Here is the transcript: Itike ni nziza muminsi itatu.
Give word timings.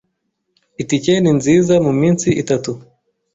Itike 0.81 1.13
ni 1.19 1.31
nziza 1.37 1.73
muminsi 1.85 2.27
itatu. 2.41 2.71